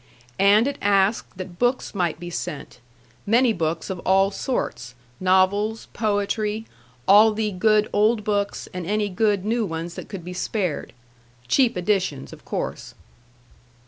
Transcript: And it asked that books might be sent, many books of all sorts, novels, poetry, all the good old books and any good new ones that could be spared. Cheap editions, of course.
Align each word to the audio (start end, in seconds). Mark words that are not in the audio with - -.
And 0.39 0.67
it 0.67 0.79
asked 0.81 1.37
that 1.37 1.59
books 1.59 1.93
might 1.93 2.19
be 2.19 2.31
sent, 2.31 2.79
many 3.27 3.53
books 3.53 3.87
of 3.91 3.99
all 3.99 4.31
sorts, 4.31 4.95
novels, 5.19 5.87
poetry, 5.93 6.65
all 7.07 7.33
the 7.33 7.51
good 7.51 7.87
old 7.93 8.23
books 8.23 8.67
and 8.73 8.87
any 8.87 9.09
good 9.09 9.45
new 9.45 9.63
ones 9.63 9.93
that 9.93 10.09
could 10.09 10.23
be 10.25 10.33
spared. 10.33 10.93
Cheap 11.47 11.77
editions, 11.77 12.33
of 12.33 12.43
course. 12.45 12.95